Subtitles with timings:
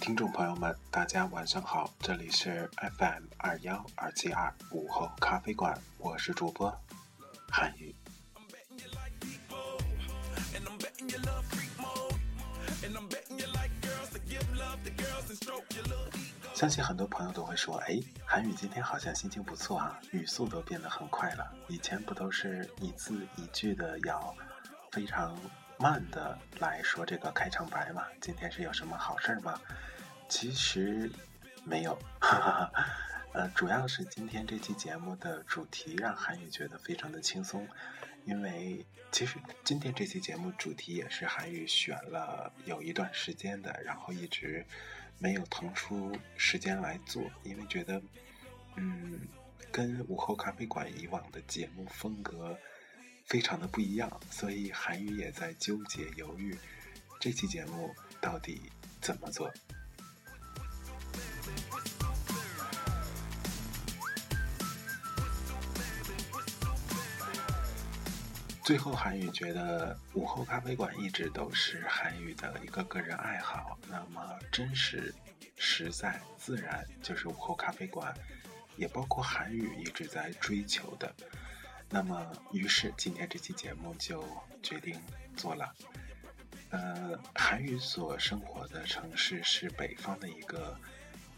[0.00, 6.74] 听众朋友们，大家晚上好，这里是 FM 二幺二七二午后咖啡馆，我是主播
[7.50, 7.94] 韩宇。
[16.54, 21.52] 相信很多朋友都会说：“哎，韩语今天好像心情不错啊，语速都变得很快了。
[21.68, 24.34] 以前不都是一字一句的要
[24.90, 25.38] 非常
[25.78, 28.06] 慢的来说这个开场白嘛？
[28.20, 29.60] 今天是有什么好事吗？
[30.28, 31.10] 其实
[31.64, 31.98] 没有，
[33.32, 37.66] 呃，主要是今天这期节目的主题让韩语觉得非常的轻松，
[38.24, 44.66] 因为其实今天这期节目主题也是韩语选了有一段时间的，然后一直。
[45.20, 48.00] 没有腾出时间来做，因为觉得，
[48.76, 49.18] 嗯，
[49.72, 52.56] 跟午后咖啡馆以往的节目风格
[53.28, 56.58] 非常的不一样，所以韩语也在纠结犹豫，
[57.20, 58.62] 这期节目到底
[59.02, 59.52] 怎么做。
[68.64, 73.78] 最后，韩语觉得午后咖啡馆一直都是韩语的一个个人爱好。
[73.88, 75.14] 那么，真实、
[75.56, 78.14] 实在、自然，就是午后咖啡馆，
[78.76, 81.14] 也包括韩语一直在追求的。
[81.90, 84.24] 那么，于是今天这期节目就
[84.62, 85.00] 决定
[85.36, 85.74] 做了。
[86.70, 90.78] 呃，韩语所生活的城市是北方的一个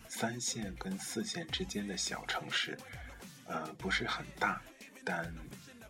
[0.08, 2.76] 三线跟四线之间的小城市，
[3.46, 4.60] 呃，不是很大，
[5.04, 5.32] 但。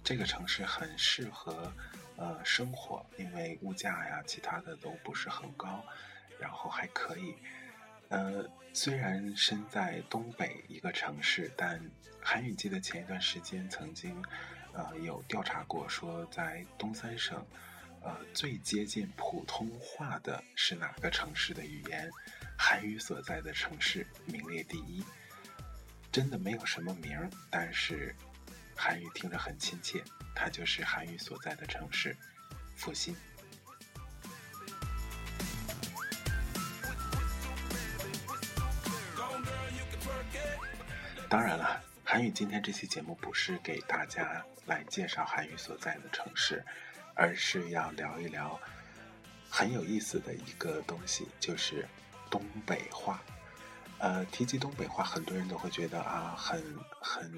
[0.03, 1.71] 这个城市很适合，
[2.17, 5.85] 呃，生活，因为物价呀，其他的都不是很高，
[6.39, 7.37] 然后还可以，
[8.11, 11.81] 呃，虽然身在东北一个城市，但
[12.21, 14.23] 韩语记得前一段时间曾经，
[14.73, 17.45] 呃，有调查过，说在东三省，
[18.03, 22.11] 呃，最接近普通话的是哪个城市的语言，
[22.59, 25.05] 韩语所在的城市名列第一，
[26.13, 28.15] 真的没有什么名儿，但是。
[28.83, 30.03] 韩语听着很亲切，
[30.35, 32.17] 它就是韩语所在的城市——
[32.75, 33.15] 阜新。
[41.31, 46.61] 当然了，韩语今天这期节目不是给大家来介绍韩语所在的城市，
[47.15, 48.61] 而是要聊一聊
[49.49, 51.87] 很有意思的一个东西，就是
[52.29, 53.23] 东北话。
[53.99, 56.61] 呃，提及东北话，很多人都会觉得啊，很
[57.01, 57.33] 很。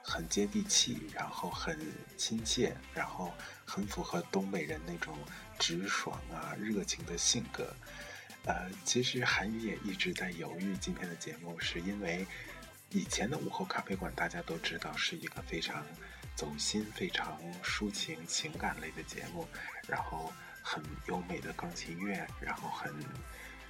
[0.00, 1.78] 很接地气，然后很
[2.16, 3.30] 亲切，然后
[3.66, 5.14] 很符合东北人那种
[5.58, 7.74] 直爽啊、热情的性格。
[8.46, 12.26] 呃，其实韩语也一直在犹豫今天的节目，是因为
[12.90, 15.84] 以前的午后咖啡馆大家都知道是一个非常
[16.34, 19.46] 走心、非常抒情、情感类的节目，
[19.86, 20.32] 然后
[20.62, 22.90] 很优美的钢琴乐，然后很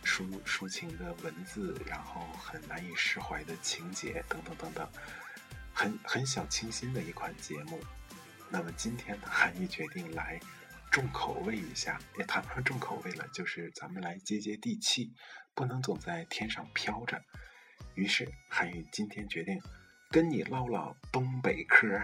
[0.05, 4.88] 抒抒情的文字，然后很难以释怀的情节，等等等等。
[5.73, 7.81] 很很小清新的一款节目，
[8.49, 10.38] 那么今天呢，韩愈决定来
[10.93, 15.12] 重口味一下，也谈不上重口味了，就是咱们来接接地气，
[15.55, 17.20] 不能总在天上飘着。
[17.95, 19.61] 于是韩宇今天决定
[20.11, 22.01] 跟你唠唠东北嗑。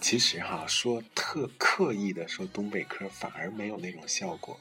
[0.00, 4.60] 其实哈，说特刻意的说东北嗑反而没有那种效果，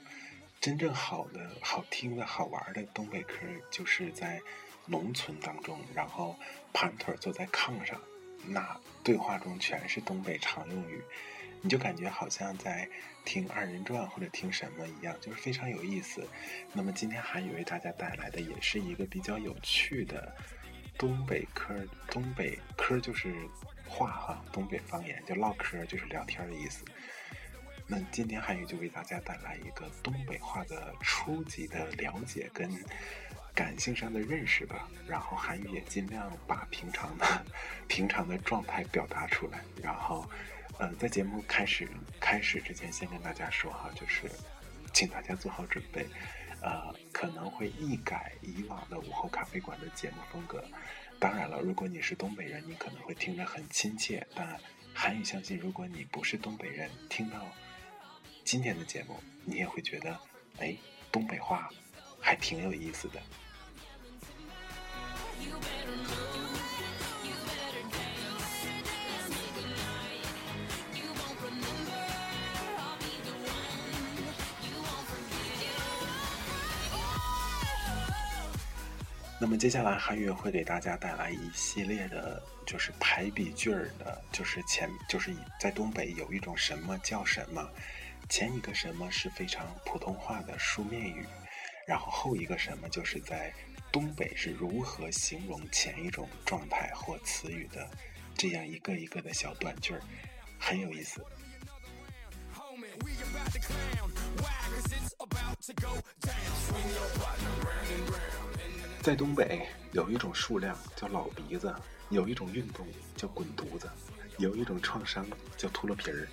[0.61, 3.35] 真正好的、好听的、好玩的东北嗑
[3.69, 4.39] 就是在。
[4.85, 6.35] 农村当中，然后
[6.73, 7.99] 盘腿坐在炕上，
[8.45, 11.01] 那对话中全是东北常用语，
[11.61, 12.89] 你就感觉好像在
[13.23, 16.27] 听二人转或者听什么一样，就是非常有意思。
[16.73, 20.35] 那么今天韩语为大家带来的也是一个比较有趣的
[20.97, 21.73] 东北嗑，
[22.07, 23.33] 东北嗑就是
[23.87, 26.83] 话哈，东北方言就唠嗑，就是聊天的意思。
[27.87, 32.71] 那今天韩语就为大家带来一个东北话的初级的了解跟
[33.53, 34.87] 感性上的认识吧。
[35.07, 37.45] 然后韩语也尽量把平常的
[37.87, 39.61] 平常的状态表达出来。
[39.81, 40.29] 然后，
[40.79, 41.87] 呃，在节目开始
[42.19, 44.29] 开始之前，先跟大家说哈，就是
[44.93, 46.05] 请大家做好准备，
[46.61, 50.63] 呃，可能会一改以往的午后咖啡馆的节目风格。
[51.19, 54.25] 当然了，如果你是东北人，你可能会听着很亲切。
[54.33, 54.59] 但
[54.93, 57.45] 韩语相信，如果你不是东北人，听到。
[58.43, 60.19] 今天的节目，你也会觉得，
[60.57, 60.75] 哎，
[61.11, 61.69] 东北话
[62.19, 63.21] 还挺有意思的。
[79.39, 87.67] 那么接下来韩语会给大家带来一系列的，就是排比句儿的，就是前就是在东北有一种什么叫什么。
[88.29, 91.25] 前一个什么是非常普通话的书面语，
[91.87, 93.51] 然后后一个什么就是在
[93.91, 97.89] 东北是如何形容前一种状态或词语的，
[98.37, 100.01] 这样一个一个的小短句儿，
[100.57, 101.21] 很有意思。
[109.01, 111.75] 在东北有一种数量叫老鼻子，
[112.09, 113.89] 有一种运动叫滚犊子，
[114.37, 115.27] 有一种创伤
[115.57, 116.27] 叫秃了皮儿。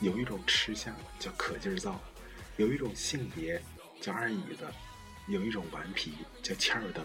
[0.00, 1.98] 有一种吃相叫可劲儿造，
[2.56, 3.62] 有一种性别
[4.00, 4.66] 叫二椅子，
[5.26, 6.12] 有一种顽皮
[6.42, 7.02] 叫欠儿登，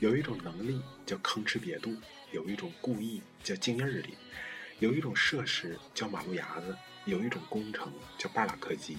[0.00, 1.96] 有一种能力叫吭哧瘪肚，
[2.30, 4.18] 有一种故意叫静音儿里，
[4.80, 8.98] 有一种设施叫马路牙子，有一种工程叫半拉客机，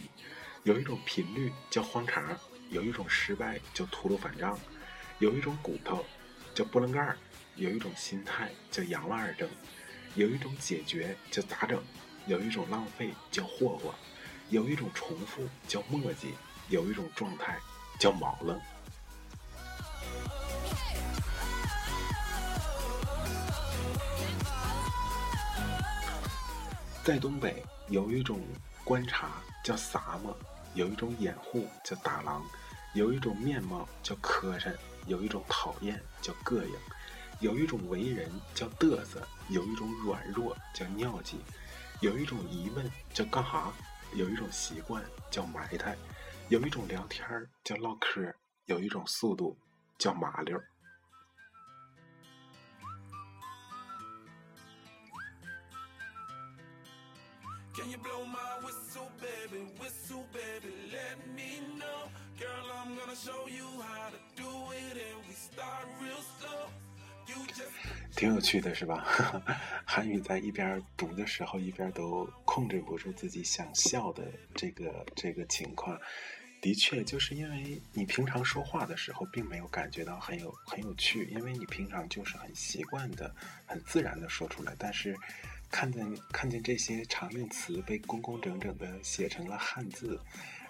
[0.63, 2.37] 有一种频率叫荒茬，
[2.71, 4.57] 有一种失败叫秃噜反账，
[5.19, 6.03] 有一种骨头
[6.55, 7.17] 叫波棱盖儿，
[7.55, 9.47] 有一种心态叫洋娃儿症，
[10.15, 11.81] 有一种解决叫咋整。
[12.25, 13.95] 有一种浪费叫霍霍，
[14.49, 16.33] 有一种重复叫墨迹，
[16.67, 17.57] 有一种状态
[17.99, 18.59] 叫毛了。
[27.03, 28.39] 在东北有一种
[28.83, 29.29] 观察
[29.63, 30.35] 叫撒么，
[30.75, 32.43] 有一种掩护叫打狼，
[32.93, 34.75] 有一种面貌叫磕碜，
[35.07, 36.75] 有一种讨厌叫膈应，
[37.39, 41.39] 有一种为人叫嘚瑟，有一种软弱叫尿急。
[42.01, 43.73] 有一种疑问叫干哈，
[44.13, 45.97] 有一种习惯叫埋汰，
[46.49, 47.23] 有一种聊天
[47.63, 48.33] 叫唠嗑，
[48.65, 49.55] 有一种速度
[49.99, 50.59] 叫麻溜。
[68.15, 69.05] 挺有趣的，是吧？
[69.85, 74.23] 韩语在一边读的时候，一边都控制不住自己想笑的
[74.55, 75.97] 这个这个情况。
[76.61, 83.33] 的确，就是因为你平常说话的时候，并没有感觉到很有很有趣，因为你平常就是很习惯的、
[83.65, 84.75] 很自然的说出来。
[84.77, 85.15] 但是，
[85.69, 90.19] 看见看见这些常用词被工工整整的写成了汉字，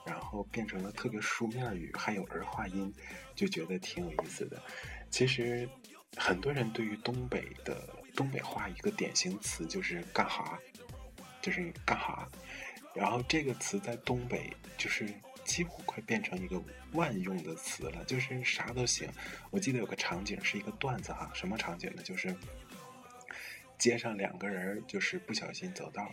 [0.05, 2.93] 然后变成了特别书面语，还有儿化音，
[3.35, 4.61] 就觉得挺有意思的。
[5.09, 5.69] 其实。
[6.17, 10.59] 很多人对于东北的东北话一个典型词就是干哈，
[11.39, 12.27] 就是干哈，
[12.95, 15.07] 然后这个词在东北就是
[15.49, 19.09] 几乎快变成一个万用的词了，就是啥都行。
[19.49, 22.03] 我记得有个场景是一个段子哈，什么场景呢？
[22.03, 22.35] 就是
[23.79, 26.07] 街上两个人就是不小心走道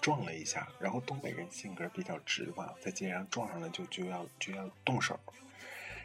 [0.00, 5.18] 撞了一下，然后东北人性格比较直嘛，在街上撞上了就就要就要动手。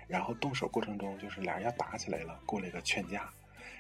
[0.08, 3.32] 然后动手过程中，就是俩人要打起来了，过了一个劝架，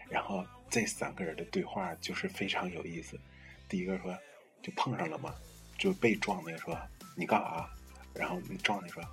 [0.09, 3.19] 然后这三个人的对话就是非常有意思。
[3.67, 4.15] 第一个说，
[4.61, 5.33] 就碰上了嘛，
[5.75, 6.79] 就被撞那个说
[7.17, 7.67] 你干啥？
[8.13, 9.03] 然后撞那说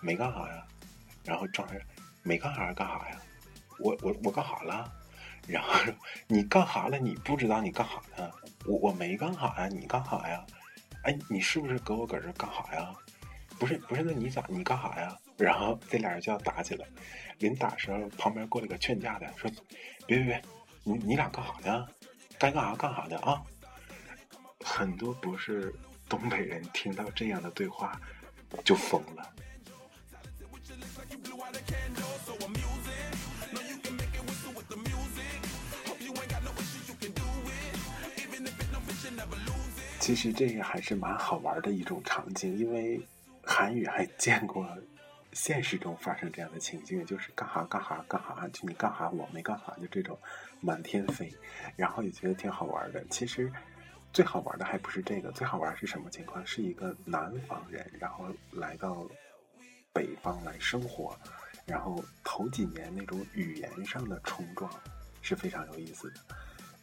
[0.00, 0.66] 没干啥呀。
[1.24, 1.80] 然后撞那
[2.22, 3.20] 没干啥干啥呀？
[3.78, 4.92] 我我我干啥了？
[5.46, 5.94] 然后说
[6.28, 6.98] 你干啥了？
[6.98, 8.30] 你不知道你干啥呢？
[8.64, 10.44] 我我没干啥呀，你干啥呀？
[11.02, 12.94] 哎，你是不是搁我搁这干啥呀？
[13.58, 15.16] 不是不是，那你咋你干啥呀？
[15.36, 16.86] 然后这俩人就要打起来，
[17.38, 19.50] 临打时候旁边过来个劝架的，说
[20.06, 20.42] ：“别别别，
[20.84, 21.86] 你你俩干啥呢？
[22.38, 23.42] 该干啥干啥的啊！”
[24.64, 25.74] 很多不是
[26.08, 28.00] 东北人听到这样的对话
[28.64, 29.32] 就疯了。
[40.00, 43.00] 其实这个还是蛮好玩的一种场景，因为
[43.42, 44.64] 韩语还见过
[45.32, 50.16] 现实中发生这样的情境，就是干哈干哈干哈，就你干哈我没干哈，就这种
[50.60, 51.34] 满天飞，
[51.74, 53.04] 然后也觉得挺好玩的。
[53.10, 53.52] 其实
[54.16, 56.44] 最好玩的还不是这个，最好玩是什么情况？
[56.46, 59.06] 是一个南方人，然后来到
[59.92, 61.14] 北方来生活，
[61.66, 64.72] 然后头几年那种语言上的冲撞
[65.20, 66.20] 是非常有意思的。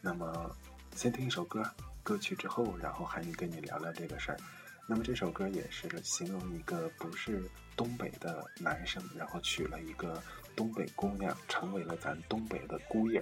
[0.00, 0.48] 那么
[0.94, 1.60] 先听一首歌。
[2.04, 4.38] 歌曲之后，然后韩语跟你聊聊这个事儿。
[4.86, 7.42] 那么这首歌也是形容一个不是
[7.74, 10.22] 东北的男生，然后娶了一个
[10.54, 13.20] 东北姑娘，成为了咱东北的姑爷。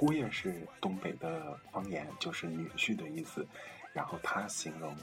[0.00, 3.46] 姑爷是东北的方言，就是女婿的意思。
[3.92, 4.96] 然后他形容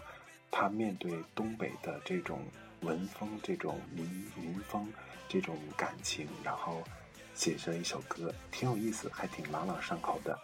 [0.50, 2.44] 他面对东北的这种
[2.82, 4.04] 文风、这种民
[4.36, 4.92] 民风、
[5.30, 6.84] 这种感情，然后
[7.36, 10.36] 写成一首歌，挺有意思，还挺朗朗上口的。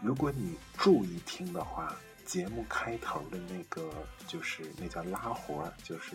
[0.00, 3.90] 如果你注意听的话，节目开头的那个
[4.28, 6.14] 就是那叫拉活，就是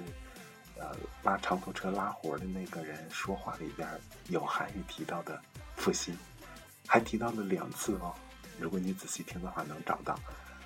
[0.78, 3.86] 呃拉长途车拉活的那个人说话里边
[4.30, 5.42] 有韩语提到的
[5.76, 6.18] 复兴，
[6.88, 8.14] 还提到了两次哦。
[8.60, 10.20] 如果你仔细听的话，能找到。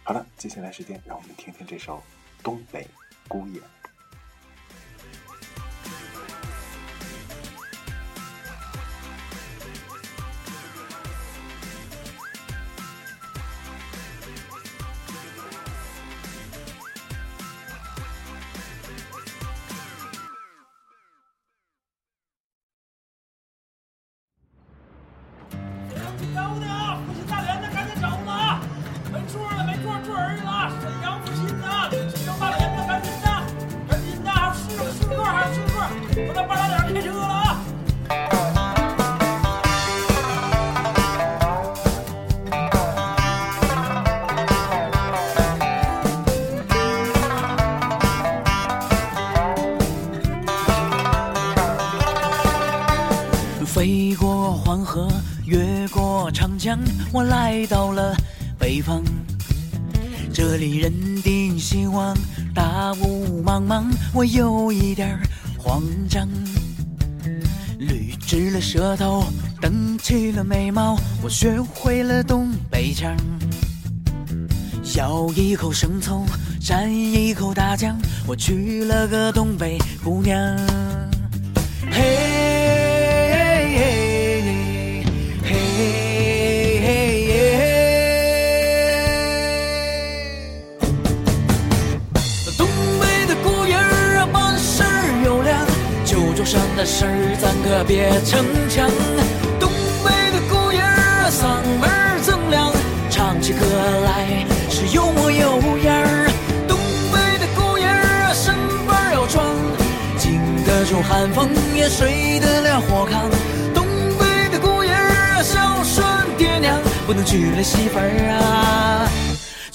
[0.04, 1.98] 好了，接下来时间让我们听听这首
[2.44, 2.88] 《东北
[3.28, 3.60] 姑爷》。
[57.16, 58.14] 我来到了
[58.60, 59.02] 北方，
[60.34, 60.92] 这里人
[61.24, 62.14] 丁兴旺，
[62.54, 65.18] 大雾茫茫，我有一点
[65.58, 66.28] 慌张。
[67.80, 69.24] 捋直了舌头，
[69.62, 73.16] 蹬起了眉毛，我学会了东北腔。
[74.98, 76.26] 咬一口生抽，
[76.60, 80.36] 蘸一口大酱，我娶了个东北姑娘。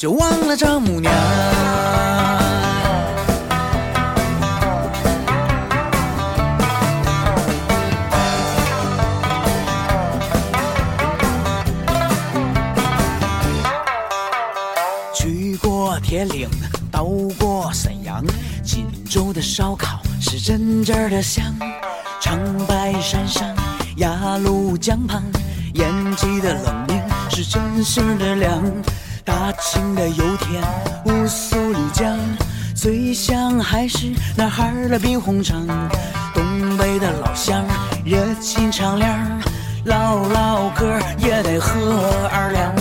[0.01, 1.13] 就忘了丈母娘。
[15.13, 16.49] 去过铁岭
[16.91, 17.05] 到
[17.39, 18.25] 过沈阳，
[18.65, 21.45] 锦州的烧烤是真真的香。
[22.23, 23.55] 长白山上
[23.99, 25.23] 鸭绿江畔，
[25.75, 28.63] 延吉的冷面是真心的凉。
[29.25, 30.63] 大庆的油田，
[31.05, 32.19] 乌苏里江，
[32.75, 35.67] 最香还是那哈尔滨红肠。
[36.35, 37.65] 东北的老乡
[38.05, 39.41] 热情敞亮，
[39.85, 40.87] 唠唠嗑
[41.19, 42.75] 也得喝二两。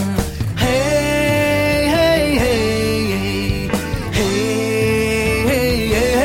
[0.55, 0.65] 嘿
[1.91, 3.69] 嘿嘿，
[4.13, 4.17] 嘿
[5.45, 5.51] 嘿
[5.91, 6.21] 嘿。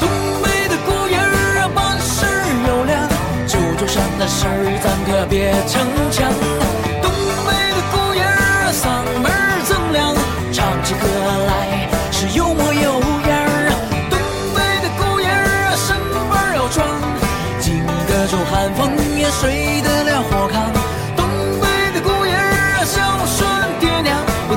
[0.00, 0.08] 东
[0.42, 2.24] 北的姑娘啊，办事
[2.66, 3.08] 有量，
[3.46, 5.74] 祖祖上的事儿咱可别逞
[6.10, 6.32] 强。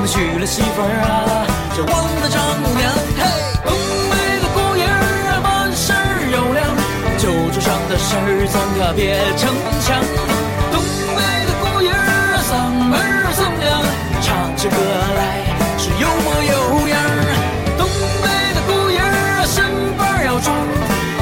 [0.06, 2.90] 娶了媳妇儿啊，就忘了丈母娘。
[3.14, 3.22] 嘿，
[3.64, 3.70] 东
[4.10, 4.90] 北的姑爷儿
[5.30, 6.66] 啊，办事儿有量，
[7.16, 9.54] 酒桌上的事儿咱可别逞
[9.84, 10.02] 强。
[10.72, 10.82] 东
[11.14, 13.70] 北的姑爷儿啊，嗓门儿锃亮，
[14.20, 15.46] 唱起歌来
[15.78, 17.30] 是有模有样儿。
[17.78, 17.86] 东
[18.24, 18.26] 北
[18.56, 19.62] 的姑爷儿啊，身
[19.96, 20.50] 板儿要壮，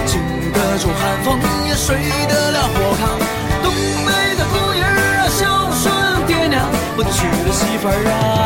[0.07, 0.17] 经
[0.53, 1.37] 得住寒风
[1.69, 3.21] 也睡得了火炕。
[3.61, 3.69] 东
[4.07, 4.09] 北
[4.39, 5.93] 的姑爷儿啊，孝顺
[6.27, 6.65] 爹娘，
[6.97, 8.38] 我娶了媳妇儿啊。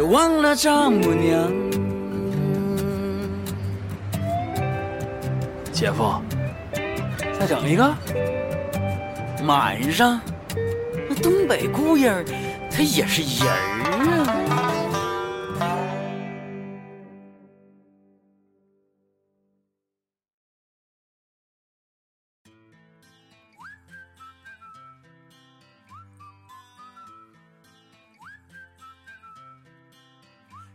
[0.00, 1.52] 别忘了丈母娘。
[5.70, 6.14] 姐夫，
[7.38, 7.94] 再整一个。
[9.44, 10.18] 满上，
[11.06, 12.10] 那东北姑爷
[12.70, 13.79] 他也是人儿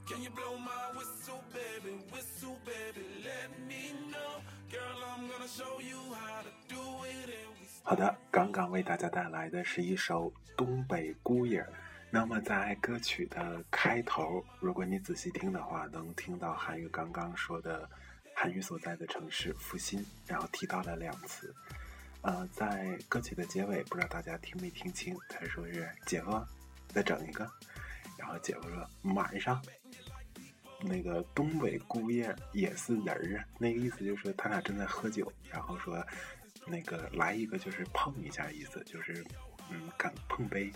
[0.08, 5.82] can you blow my whistle baby whistle baby let me know girl i'm gonna show
[5.82, 11.66] you how to do it in week 好的，刚刚为大家带来的是一首东北姑爷，
[12.10, 17.88] 那么在歌曲的开头，如果你仔细听的话，能听到韩语刚刚说的
[18.36, 21.54] 韩语所在的城市，阜新，然后提到了两次。
[22.22, 26.44] 呃在歌曲的结尾，不知道大家听没听清，他说是，姐夫，
[26.88, 27.48] 再整一个。
[28.18, 29.62] 然后姐夫说，满上。
[30.86, 33.46] 那个东北姑爷也是人儿啊。
[33.58, 36.06] 那个意思就是说他俩正在喝酒，然后说。
[36.68, 39.24] 那个来一个就是碰一下意思，就是
[39.70, 40.72] 嗯，敢碰杯。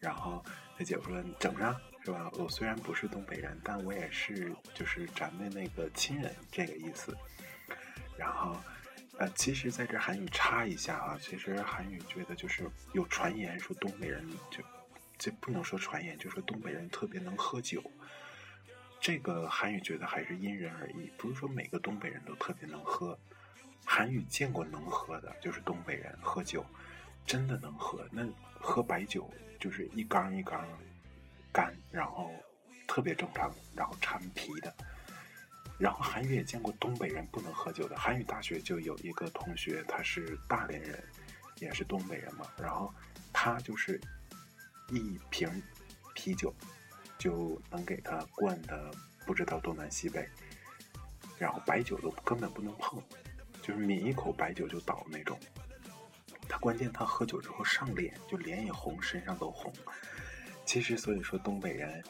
[0.00, 0.44] 然后
[0.76, 2.28] 他姐夫说你整上是吧？
[2.32, 7.16] 我虽然不是东北人，但我也是就是咱们那个亲人这个意思。
[8.18, 8.56] 然后
[9.16, 14.58] 呃，其实在这韩语插一下啊，其实韩语觉得就是有传言说东北人就
[15.16, 17.80] 这不能说传言，就说东北人特别能喝酒。
[19.02, 23.18] 这个韩语觉得还是因人而异，不是说每个东北人都特别能喝。
[23.84, 26.64] 韩语见过能喝的，就是东北人喝酒，
[27.26, 28.06] 真的能喝。
[28.12, 28.24] 那
[28.60, 30.64] 喝白酒就是一缸一缸
[31.52, 32.30] 干，然后
[32.86, 34.72] 特别正常，然后掺皮的。
[35.78, 37.98] 然后韩语也见过东北人不能喝酒的。
[37.98, 41.02] 韩语大学就有一个同学，他是大连人，
[41.56, 42.46] 也是东北人嘛。
[42.56, 42.94] 然后
[43.32, 44.00] 他就是
[44.90, 45.60] 一瓶
[46.14, 46.54] 啤酒
[47.22, 48.90] 就能给他灌的
[49.24, 50.28] 不知道东南西北，
[51.38, 53.00] 然后白酒都根本不能碰。
[53.62, 55.38] 就是抿一口白酒就倒那种，
[56.48, 59.72] 他关键他喝酒之后上脸，就脸也红，身上都红。
[60.66, 62.02] 其实所以说东北人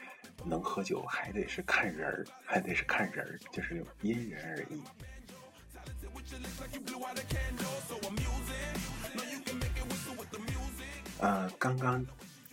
[0.46, 4.83] 能喝酒还得是看人儿，还得是看人儿，就是因人而异。
[11.18, 12.03] 呃，刚刚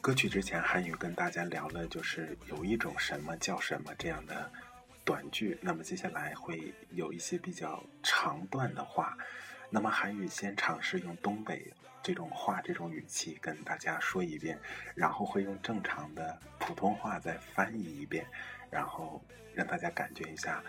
[0.02, 4.50] 歌曲之前韩语跟大家聊了，就是有一种什么叫什么这样的。
[5.04, 9.18] 短句，那么接下来会有一些比较长段的话，
[9.70, 14.58] 那么韩语先尝试用东北这种话这种语气跟大家说一遍，
[14.96, 18.26] 然后会用正常的普通话再翻译一遍，
[18.70, 19.22] 然后
[19.54, 20.64] 让大家感觉一下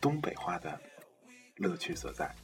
[0.00, 0.80] 东北话的
[1.56, 2.34] 乐趣所在。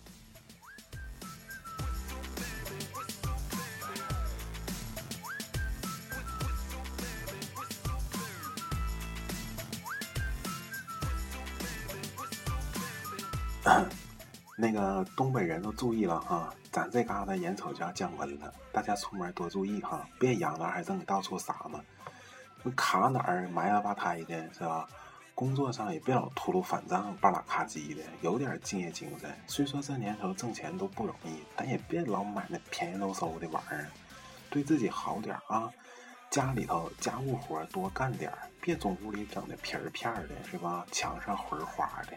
[14.57, 21.81] 那个东北人都注意了哈，咱这嘎达眼瞅就要降温了，大家出门多注意哈，别养了还正到处撒嘛，
[22.77, 24.89] 卡哪儿埋了吧胎的是吧？
[25.35, 29.29] 工作上也别老秃噜反账，巴拉卡叽的，有点敬业精神。
[29.49, 33.91] 虽说这年头挣钱都不容易，但也别老买那便宜喽嗖的玩意儿，
[34.49, 35.69] 对自己好点啊！
[36.31, 40.87] 家里头家务活多干点，别总屋里整的皮儿片儿的，是吧？
[40.93, 42.17] 墙上灰花的。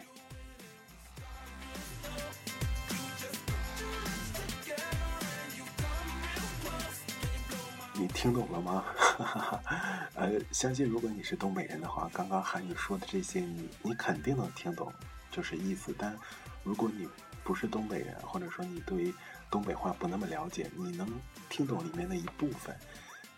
[7.98, 8.84] 你听懂了吗？
[10.14, 14.92] 呃，相信如果你是东北人的话，刚刚韩语说的这些，你你肯定能听懂，
[15.32, 15.92] 就是意思。
[15.98, 16.16] 但
[16.62, 17.08] 如果你
[17.42, 19.12] 不是东北人，或者说你对
[19.50, 21.08] 东北话不那么了解，你能
[21.48, 22.76] 听懂里面的一部分，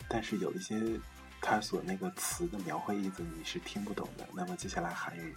[0.09, 0.79] 但是有一些
[1.41, 4.29] 他所那个词的描绘意思你是听不懂的。
[4.35, 5.35] 那么接下来韩语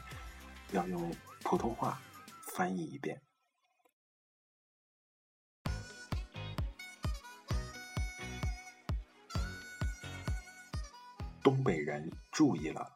[0.71, 1.97] 要用普通话
[2.41, 3.21] 翻译一遍。
[11.43, 12.89] 东北人注意了，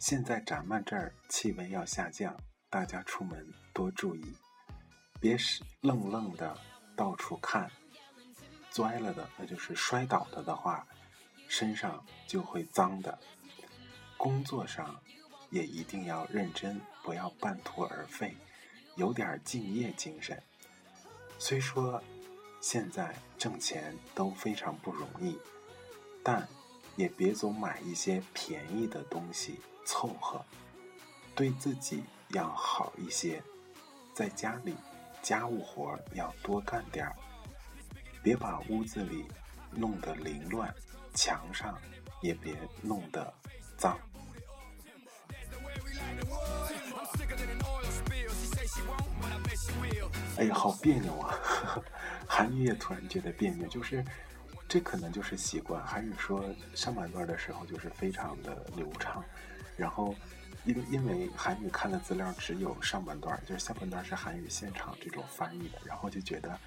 [0.00, 2.36] 现在咱们这儿气温要下降，
[2.68, 4.36] 大家出门多注意，
[5.20, 6.58] 别是愣愣的
[6.96, 7.70] 到处看，
[8.72, 10.84] 摔了的那就是摔倒了的话，
[11.46, 13.16] 身上就会脏的。
[14.16, 15.00] 工作上
[15.50, 18.36] 也一定要认真，不要半途而废，
[18.96, 20.42] 有点敬业精神。
[21.38, 22.02] 虽说
[22.60, 25.38] 现在挣钱都非常不容易，
[26.24, 26.48] 但。
[26.96, 30.44] 也别总买一些便宜的东西凑合，
[31.34, 33.42] 对自己要好一些，
[34.12, 34.74] 在家里
[35.22, 37.14] 家务活要多干点儿，
[38.22, 39.26] 别把屋子里
[39.70, 40.72] 弄得凌乱，
[41.14, 41.78] 墙上
[42.22, 43.32] 也别弄得
[43.76, 43.98] 脏。
[50.36, 51.38] 哎呀，好别扭啊！
[52.26, 54.04] 韩语也突然觉得别扭，就是
[54.68, 55.84] 这可能就是习惯。
[55.86, 59.22] 韩语说上半段的时候就是非常的流畅，
[59.76, 60.14] 然后
[60.64, 66.58] 因因为韩语看的资料只有上半段，就是下半段是韩语现场这种翻译的，然后就觉得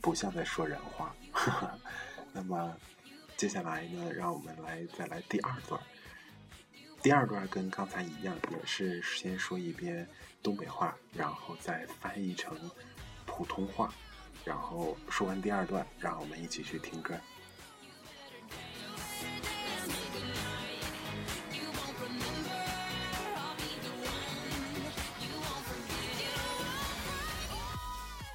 [0.00, 1.14] 不像在说人话。
[2.32, 2.76] 那么
[3.36, 5.80] 接下来呢，让我们来再来第二段。
[7.02, 10.08] 第二段跟刚才一样，也是先说一遍
[10.42, 12.58] 东北话，然后再翻译成
[13.26, 13.92] 普通话，
[14.44, 17.14] 然后说完第二段，让我们一起去听歌。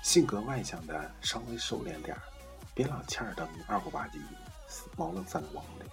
[0.01, 2.21] 性格外向的稍微收敛点儿，
[2.73, 4.17] 别老欠儿登二五吧唧、
[4.97, 5.85] 毛愣三光的，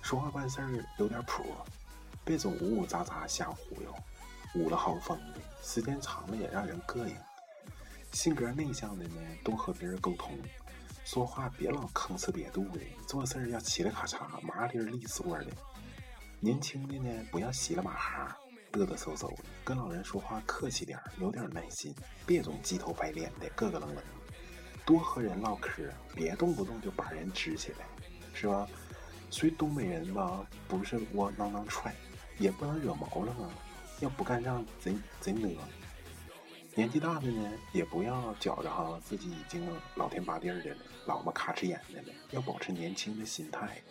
[0.00, 1.44] 说话办事儿有点谱。
[2.24, 3.94] 别总呜呜喳喳瞎忽悠，
[4.54, 7.14] 捂了好风的，时间长了也让人膈应。
[8.12, 10.38] 性格内向的呢，多和别人沟通，
[11.04, 15.46] 说话别老吭哧瘪肚的，做事要嘁哩咔嚓、麻利利索的。
[16.40, 18.36] 年轻的呢，不要稀了马哈、
[18.72, 21.94] 嘚嘚嗖嗖的，跟老人说话客气点有点耐心，
[22.26, 24.02] 别总鸡头白脸的，咯咯楞楞。
[24.84, 27.86] 多和人唠嗑，别动不动就把人支起来，
[28.34, 28.66] 是吧？
[29.30, 31.94] 所以东北人吧，不是窝囊囊踹。
[32.38, 33.50] 也不能惹毛了嘛，
[34.00, 35.48] 要不干仗贼贼呢。
[36.74, 43.82] 年纪大的呢，也不要觉着哈自己已经老天八地儿的了，老么卡哧眼的了，要保持年轻的心态。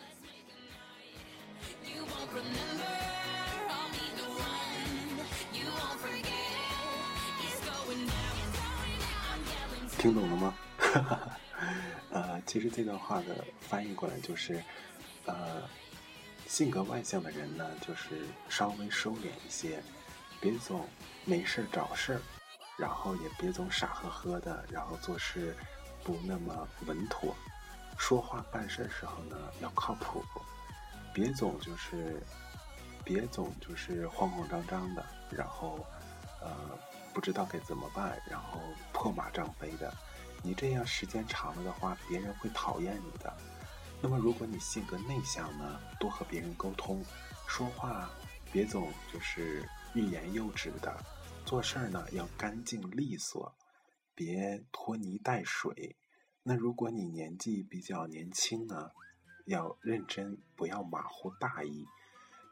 [9.98, 10.54] 听懂了吗？
[12.10, 14.62] 呃，其实这段话的翻译过来就是，
[15.26, 15.62] 呃。
[16.46, 19.80] 性格外向的人呢，就是稍微收敛一些，
[20.40, 20.84] 别总
[21.24, 22.20] 没事找事儿，
[22.80, 25.54] 然后也别总傻呵呵的，然后做事
[26.02, 27.36] 不那么稳妥，
[27.98, 30.24] 说话办事时候呢要靠谱，
[31.12, 32.22] 别总就是
[33.04, 35.86] 别总就是慌慌张张的，然后
[36.40, 36.48] 呃
[37.12, 38.58] 不知道该怎么办，然后
[38.94, 39.92] 破马张飞的，
[40.42, 43.30] 你这样时间长了的话，别人会讨厌你的。
[44.00, 47.04] 那么，如果你性格内向呢，多和别人沟通，
[47.46, 48.08] 说话
[48.50, 50.96] 别总就是欲言又止的，
[51.50, 53.56] 做事儿呢要干净利索，
[54.14, 55.96] 别拖泥带水。
[56.44, 58.92] 那如果你年纪比较年轻呢，
[59.46, 61.84] 要认真，不要马虎大意，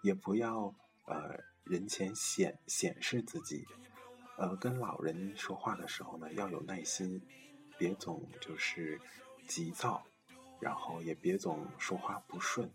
[0.02, 0.74] 也不要
[1.06, 3.64] 呃人前显显示自己。
[4.36, 7.24] 呃，跟老人说话的时候呢，要有耐心，
[7.78, 9.00] 别总就是
[9.46, 10.04] 急躁。
[10.58, 12.68] 然后也别总说话不顺，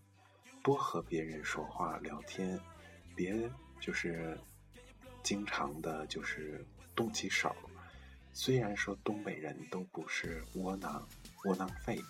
[0.63, 2.57] 多和别人说话聊天，
[3.13, 4.39] 别就是
[5.23, 7.55] 经常的，就是动起手。
[8.33, 11.07] 虽然说东北人都不是窝囊
[11.45, 12.01] 窝囊废，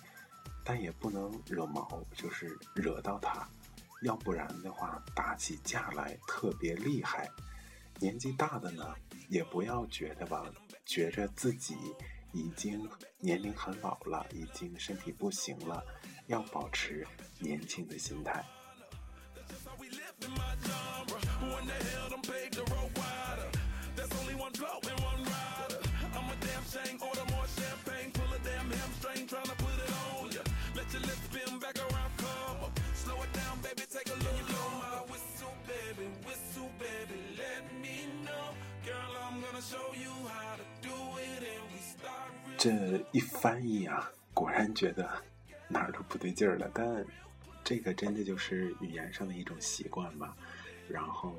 [0.64, 3.48] 但也不能惹毛，就是惹到他，
[4.02, 7.30] 要不然的话打起架来特别厉害。
[8.00, 8.94] 年纪大的呢，
[9.28, 10.44] 也不要觉得吧，
[10.84, 11.76] 觉着自己。
[12.36, 15.84] 已经年龄很老了，已经身体不行了，
[16.26, 17.06] 要保持
[17.38, 18.44] 年轻的心态。
[42.64, 45.06] 这一翻译啊，果然觉得
[45.68, 46.70] 哪儿都不对劲儿了。
[46.72, 47.04] 但
[47.62, 50.34] 这个真的就是语言上的一种习惯吧。
[50.88, 51.36] 然后，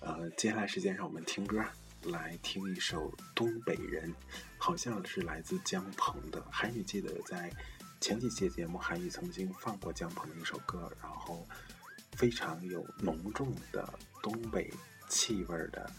[0.00, 1.62] 呃，接下来时间让我们听歌，
[2.04, 4.10] 来听一首《东北人》，
[4.56, 6.42] 好像是来自姜鹏的。
[6.50, 7.52] 韩语记得在
[8.00, 11.46] 前几期节目，韩语曾经放过姜鹏的一首歌，然后
[12.12, 13.86] 非常有浓重的
[14.22, 14.72] 东北
[15.10, 15.92] 气味的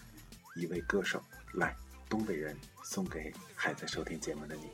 [0.56, 1.22] 一位歌手，
[1.54, 1.76] 来。
[2.10, 4.70] 东北人送给还在收听节目的你。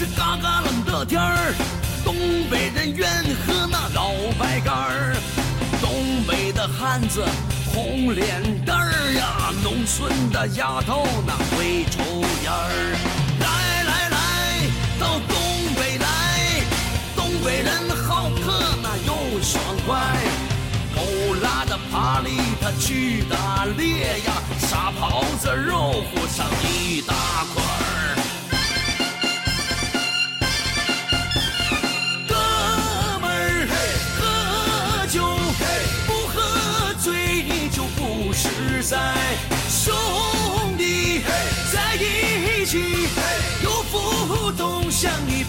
[0.00, 1.52] 是嘎嘎冷的天儿，
[2.02, 2.14] 东
[2.50, 3.06] 北人愿
[3.44, 5.14] 喝那老白干儿。
[5.78, 7.22] 东北的汉子
[7.66, 12.00] 红脸蛋儿呀，农村的丫头那会抽
[12.42, 12.96] 烟儿。
[13.40, 14.16] 来来来，
[14.98, 15.36] 到东
[15.76, 16.64] 北来，
[17.14, 20.16] 东北人好客那又爽快。
[20.96, 27.12] 狗拉的爬犁他去打猎呀，沙狍子肉乎上一大
[27.52, 27.62] 块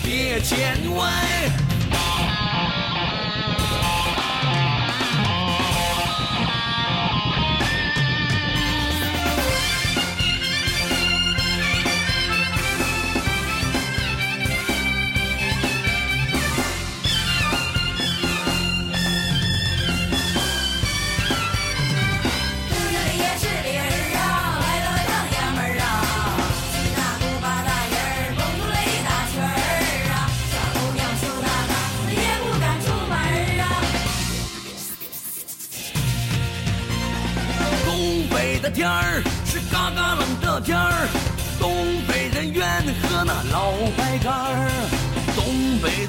[0.03, 1.60] 别见外。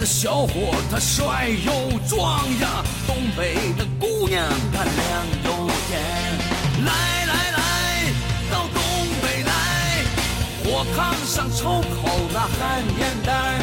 [0.03, 4.43] 的小伙他帅又壮呀，东北的姑娘
[4.75, 6.03] 她亮又甜。
[6.85, 6.93] 来
[7.27, 7.61] 来来，
[8.51, 8.83] 到东
[9.23, 10.05] 北来，
[10.65, 13.61] 火炕上抽口那旱烟袋。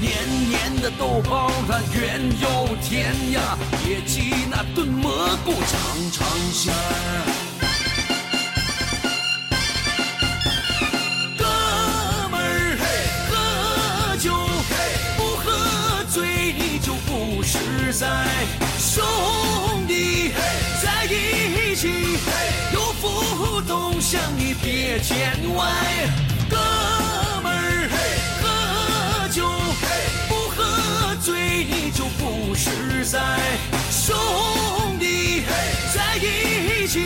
[0.00, 0.12] 黏
[0.48, 5.10] 黏的豆包它圆又甜呀，野鸡那炖蘑
[5.44, 7.55] 菇尝尝鲜儿。
[17.86, 18.08] 实在。
[18.78, 19.04] 兄
[19.86, 20.32] 弟
[20.82, 21.88] 在一起，
[22.72, 25.70] 有福同享你别见外。
[26.50, 26.56] 哥
[27.42, 27.88] 们儿，
[28.42, 29.48] 喝酒
[30.28, 33.20] 不喝醉你就不实在。
[33.88, 34.16] 兄
[34.98, 35.44] 弟
[35.94, 37.00] 在一起，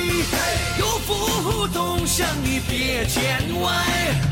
[0.79, 4.30] 有福同享你别见外。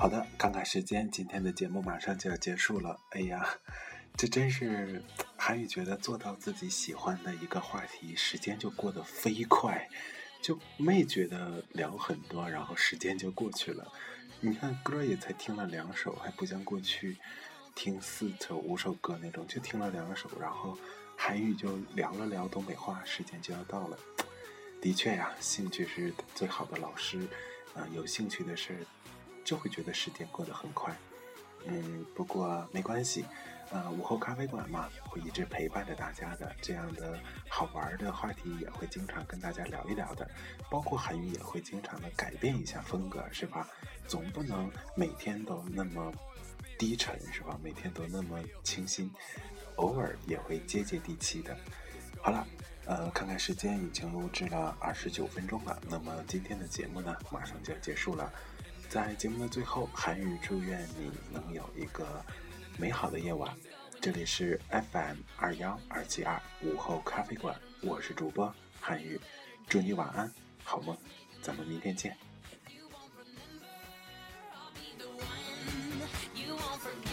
[0.00, 2.98] 好的，看看时间，今天的节目马上就要结束了。
[3.10, 3.46] 哎呀，
[4.16, 5.04] 这真是
[5.36, 9.86] 韩语觉得做到自己喜欢的一个话题，时间就过得飞快，
[10.40, 13.92] 就没觉得聊很多，然后时间就过去了。
[14.40, 17.18] 你看歌也才听了两首，还不像过去
[17.74, 20.78] 听四首、五首歌那种，就听了两首，然后
[21.14, 23.98] 韩语就聊了聊东北话，时间就要到了。
[24.80, 27.20] 的确呀，兴趣是最好的老师。
[27.72, 28.84] 啊、有兴趣的事，
[29.50, 30.96] 就会觉得时间过得很快。
[31.64, 33.24] 嗯，不过没关系，
[33.72, 36.54] 呃，午后咖啡馆嘛，会一直陪伴着大家的。
[36.62, 40.30] 这样的好玩的话题也会经常跟大家聊一聊的，
[40.70, 43.66] 包括韩语也会经常的改变一下风格，是吧？
[44.06, 46.12] 总不能每天都那么
[46.78, 47.58] 低沉，是吧？
[47.60, 49.10] 每天都那么清新，
[49.74, 51.56] 偶尔也会接接地气的。
[52.22, 52.46] 好了。
[52.86, 55.80] 呃，看看时间，已经录制了二十九分钟了。
[55.88, 58.32] 那么今天的节目呢，马上就要结束了。
[58.90, 62.24] 在节目的最后，韩语祝愿你能有一个
[62.76, 63.56] 美好的夜晚。
[64.00, 69.20] 这里是 FM 二幺二七二午后咖啡馆，我是主播韩语，
[69.68, 70.28] 祝你晚安，
[70.64, 70.98] 好梦，
[71.40, 72.16] 咱们明天见。
[76.34, 77.09] You won't forget.